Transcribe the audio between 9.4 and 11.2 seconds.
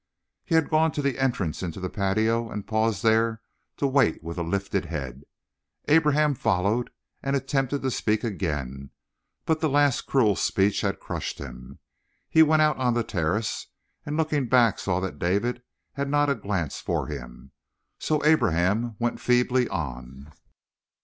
but the last cruel speech had